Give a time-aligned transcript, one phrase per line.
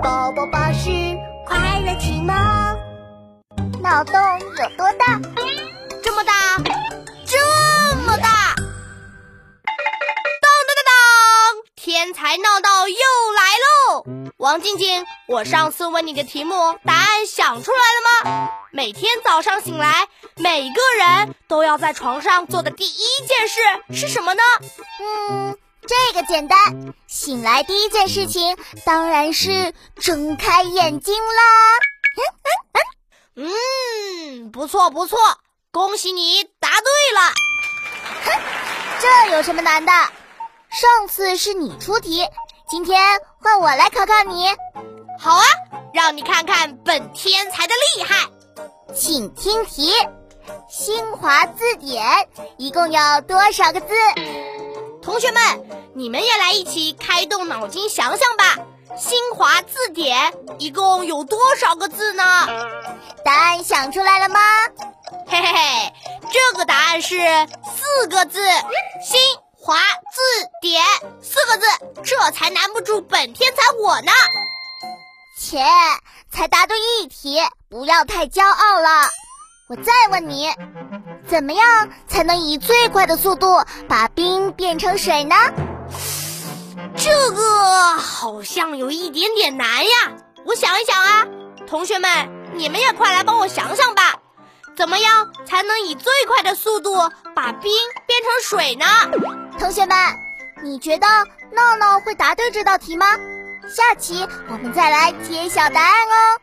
[0.00, 0.88] 宝宝巴士
[1.44, 2.34] 快乐启蒙。
[3.82, 5.20] 脑洞有多大？
[6.02, 6.32] 这么大，
[7.26, 8.54] 这么大！
[10.40, 10.92] 当当当当！
[11.76, 12.94] 天才闹闹又
[13.36, 14.04] 来喽！
[14.38, 16.54] 王静静，我上次问你的题目，
[16.86, 18.50] 答案想出来了吗？
[18.70, 24.42] 每天早上醒来，每个人都要在床上做的第一件事是什么呢？
[25.28, 25.58] 嗯。
[25.86, 31.42] 这个简单，醒来第一件事情当然是睁开眼睛啦。
[33.34, 35.18] 嗯，不错不错，
[35.72, 36.78] 恭喜你答对
[37.14, 37.32] 了。
[38.24, 38.42] 哼，
[39.00, 39.92] 这有什么难的？
[40.70, 42.26] 上次是你出题，
[42.68, 44.48] 今天换我来考考你。
[45.18, 45.44] 好啊，
[45.92, 48.28] 让你看看本天才的厉害。
[48.94, 49.92] 请听题：
[50.68, 53.94] 新华字典一共有多少个字？
[55.02, 55.42] 同学们，
[55.94, 58.56] 你们也来一起开动脑筋想想吧。
[58.96, 62.22] 新华字典一共有多少个字呢？
[63.24, 64.38] 答案想出来了吗？
[65.26, 65.92] 嘿嘿嘿，
[66.30, 68.40] 这个答案是四个字。
[69.02, 69.20] 新
[69.56, 70.84] 华字典
[71.20, 71.66] 四个字，
[72.04, 74.12] 这才难不住本天才我呢。
[75.38, 75.58] 切，
[76.30, 79.08] 才答对一题，不要太骄傲了。
[79.68, 80.48] 我再问你。
[81.28, 85.34] 怎么样才能以最快的速度把冰变成水呢？
[86.96, 90.12] 这个好像有一点点难呀，
[90.44, 91.26] 我想一想啊。
[91.66, 94.16] 同学们，你们也快来帮我想想吧。
[94.76, 96.94] 怎么样才能以最快的速度
[97.34, 97.72] 把冰
[98.06, 98.84] 变成水呢？
[99.58, 99.96] 同学们，
[100.62, 101.06] 你觉得
[101.52, 103.06] 闹闹会答对这道题吗？
[103.68, 106.41] 下期我们再来揭晓答案哦。